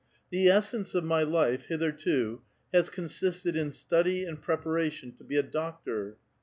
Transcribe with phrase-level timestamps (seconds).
[0.31, 2.41] The essence of my life, hitherto,
[2.73, 6.17] has consisted in study and preparation to be a doctor.